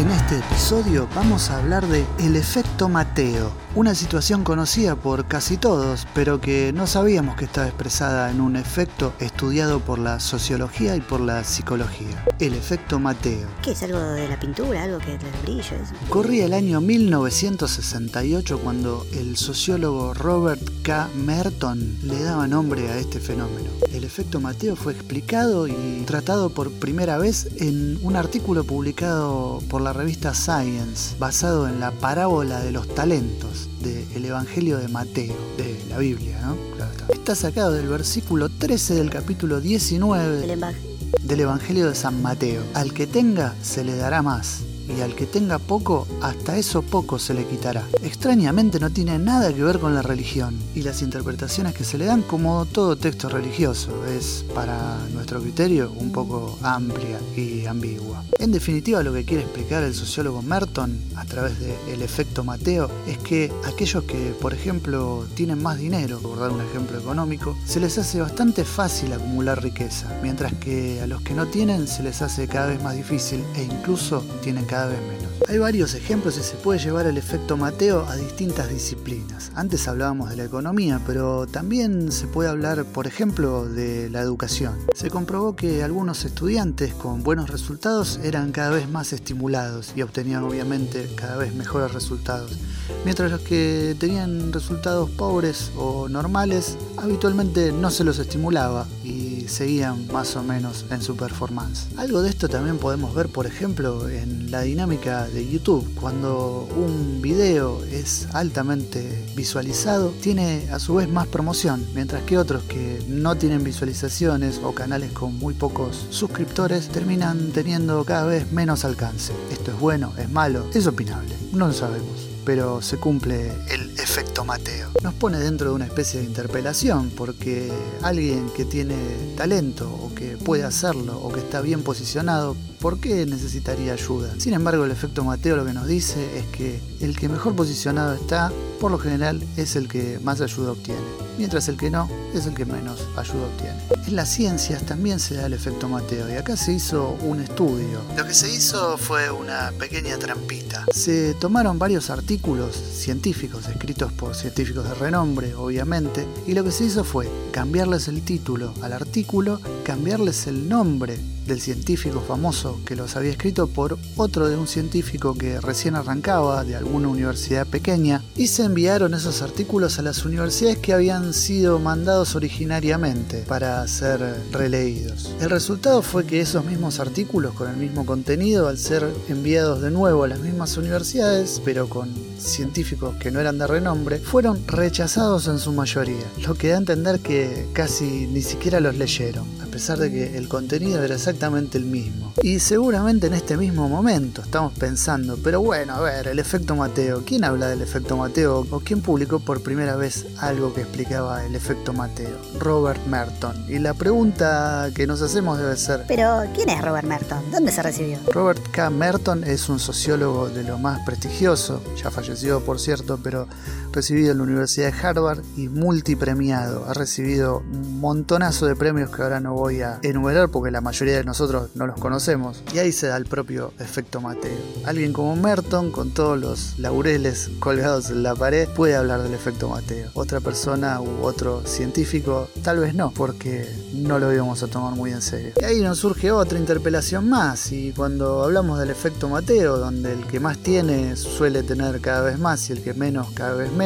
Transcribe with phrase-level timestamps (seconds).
[0.00, 5.58] En este episodio vamos a hablar de el efecto Mateo, una situación conocida por casi
[5.58, 10.96] todos, pero que no sabíamos que estaba expresada en un efecto estudiado por la sociología
[10.96, 12.24] y por la psicología.
[12.38, 13.46] El efecto Mateo.
[13.62, 14.84] ¿Qué es algo de la pintura?
[14.84, 15.76] ¿Algo que del brillo?
[16.08, 21.10] Corría el año 1968 cuando el sociólogo Robert K.
[21.14, 23.68] Merton le daba nombre a este fenómeno.
[23.92, 29.82] El efecto Mateo fue explicado y tratado por primera vez en un artículo publicado por
[29.82, 35.78] la revista Science, basado en la parábola de los talentos del Evangelio de Mateo, de
[35.88, 36.56] la Biblia, ¿no?
[36.76, 37.06] Claro está.
[37.12, 40.74] Está sacado del versículo 13 del capítulo 19 El emba-
[41.22, 42.62] del Evangelio de San Mateo.
[42.74, 44.60] Al que tenga, se le dará más.
[44.88, 47.86] Y al que tenga poco, hasta eso poco se le quitará.
[48.02, 52.06] Extrañamente no tiene nada que ver con la religión y las interpretaciones que se le
[52.06, 54.04] dan como todo texto religioso.
[54.06, 58.24] Es, para nuestro criterio, un poco amplia y ambigua.
[58.38, 63.18] En definitiva, lo que quiere explicar el sociólogo Merton a través del efecto Mateo es
[63.18, 67.98] que aquellos que, por ejemplo, tienen más dinero, por dar un ejemplo económico, se les
[67.98, 72.48] hace bastante fácil acumular riqueza, mientras que a los que no tienen se les hace
[72.48, 75.30] cada vez más difícil e incluso tienen cada vez menos.
[75.48, 79.50] Hay varios ejemplos y se puede llevar el efecto Mateo a distintas disciplinas.
[79.54, 84.78] Antes hablábamos de la economía, pero también se puede hablar, por ejemplo, de la educación.
[84.94, 90.44] Se comprobó que algunos estudiantes con buenos resultados eran cada vez más estimulados y obtenían
[90.44, 92.56] obviamente cada vez mejores resultados,
[93.04, 100.06] mientras los que tenían resultados pobres o normales habitualmente no se los estimulaba y seguían
[100.08, 101.86] más o menos en su performance.
[101.96, 105.88] Algo de esto también podemos ver, por ejemplo, en la dinámica de YouTube.
[105.94, 112.62] Cuando un video es altamente visualizado, tiene a su vez más promoción, mientras que otros
[112.64, 118.84] que no tienen visualizaciones o canales con muy pocos suscriptores terminan teniendo cada vez menos
[118.84, 119.32] alcance.
[119.50, 120.12] ¿Esto es bueno?
[120.18, 120.66] ¿Es malo?
[120.74, 121.34] Es opinable.
[121.52, 124.88] No lo sabemos pero se cumple el efecto Mateo.
[125.04, 127.70] Nos pone dentro de una especie de interpelación porque
[128.02, 128.96] alguien que tiene
[129.36, 134.34] talento o que puede hacerlo o que está bien posicionado, ¿por qué necesitaría ayuda?
[134.38, 138.14] Sin embargo, el efecto Mateo lo que nos dice es que el que mejor posicionado
[138.14, 141.00] está, por lo general, es el que más ayuda obtiene,
[141.38, 143.78] mientras el que no es el que menos ayuda obtiene.
[144.06, 148.00] En las ciencias también se da el efecto Mateo y acá se hizo un estudio.
[148.16, 150.86] Lo que se hizo fue una pequeña trampita.
[150.92, 156.84] Se tomaron varios artículos científicos escritos por científicos de renombre, obviamente, y lo que se
[156.84, 161.18] hizo fue cambiarles el título al artículo, cambiarles el nombre
[161.50, 166.64] del científico famoso que los había escrito por otro de un científico que recién arrancaba
[166.64, 171.80] de alguna universidad pequeña y se enviaron esos artículos a las universidades que habían sido
[171.80, 174.20] mandados originariamente para ser
[174.52, 175.34] releídos.
[175.40, 179.90] El resultado fue que esos mismos artículos con el mismo contenido al ser enviados de
[179.90, 185.46] nuevo a las mismas universidades pero con científicos que no eran de renombre fueron rechazados
[185.48, 189.66] en su mayoría, lo que da a entender que casi ni siquiera los leyeron, a
[189.66, 192.32] pesar de que el contenido era exactamente el mismo.
[192.42, 197.22] Y seguramente en este mismo momento estamos pensando, pero bueno, a ver, el efecto Mateo,
[197.24, 201.54] ¿quién habla del efecto Mateo o quién publicó por primera vez algo que explicaba el
[201.54, 202.36] efecto Mateo?
[202.58, 203.54] Robert Merton.
[203.68, 207.38] Y la pregunta que nos hacemos debe ser, Pero, ¿quién es Robert Merton?
[207.50, 208.18] ¿Dónde se recibió?
[208.32, 208.90] Robert K.
[208.90, 212.29] Merton es un sociólogo de lo más prestigioso, ya falleció
[212.60, 213.46] por cierto, pero
[213.92, 216.84] recibido en la Universidad de Harvard y multipremiado.
[216.86, 221.16] Ha recibido un montonazo de premios que ahora no voy a enumerar porque la mayoría
[221.16, 222.62] de nosotros no los conocemos.
[222.72, 224.58] Y ahí se da el propio efecto Mateo.
[224.84, 229.68] Alguien como Merton, con todos los laureles colgados en la pared, puede hablar del efecto
[229.68, 230.10] Mateo.
[230.14, 235.12] Otra persona u otro científico, tal vez no, porque no lo íbamos a tomar muy
[235.12, 235.52] en serio.
[235.60, 237.72] Y ahí nos surge otra interpelación más.
[237.72, 242.38] Y cuando hablamos del efecto Mateo, donde el que más tiene suele tener cada vez
[242.38, 243.79] más y el que menos cada vez menos,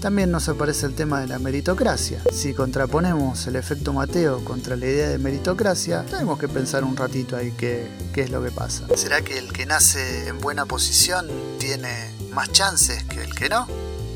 [0.00, 2.22] también nos aparece el tema de la meritocracia.
[2.32, 7.36] Si contraponemos el efecto Mateo contra la idea de meritocracia, tenemos que pensar un ratito
[7.36, 8.86] ahí qué, qué es lo que pasa.
[8.96, 11.26] ¿Será que el que nace en buena posición
[11.58, 13.66] tiene más chances que el que no?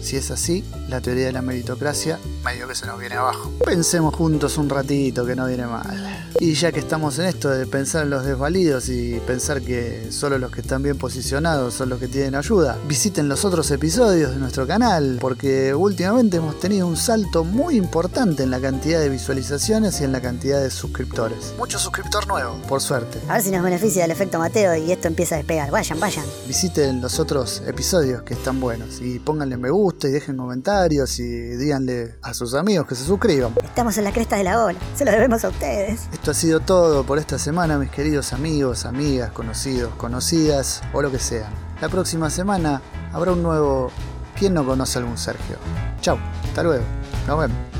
[0.00, 3.52] Si es así, la teoría de la meritocracia medio que se nos viene abajo.
[3.64, 6.28] Pensemos juntos un ratito que no viene mal.
[6.40, 10.38] Y ya que estamos en esto de pensar en los desvalidos y pensar que solo
[10.38, 14.38] los que están bien posicionados son los que tienen ayuda, visiten los otros episodios de
[14.38, 20.00] nuestro canal, porque últimamente hemos tenido un salto muy importante en la cantidad de visualizaciones
[20.00, 21.54] y en la cantidad de suscriptores.
[21.58, 23.18] Mucho suscriptor nuevo, por suerte.
[23.28, 25.70] A ver si nos beneficia el efecto Mateo y esto empieza a despegar.
[25.70, 26.24] Vayan, vayan.
[26.46, 31.26] Visiten los otros episodios que están buenos y pónganle me gusta y dejen comentarios y
[31.56, 33.52] díganle a sus amigos que se suscriban.
[33.62, 34.78] Estamos en la cresta de la ola.
[34.94, 36.08] Se lo debemos a ustedes.
[36.12, 41.02] Esto Esto ha sido todo por esta semana, mis queridos amigos, amigas, conocidos, conocidas o
[41.02, 41.52] lo que sean.
[41.80, 42.82] La próxima semana
[43.12, 43.90] habrá un nuevo
[44.38, 45.56] ¿Quién no conoce a algún Sergio?
[46.00, 46.84] Chau, hasta luego.
[47.26, 47.77] Nos vemos.